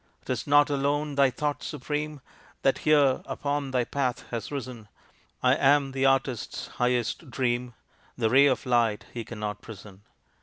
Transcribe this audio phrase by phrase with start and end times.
[0.25, 2.21] "'Tis not alone thy thought supreme
[2.63, 4.87] That here upon thy path has risen;
[5.43, 7.75] I am the artist's highest dream,
[8.17, 10.01] The ray of light he cannot prison.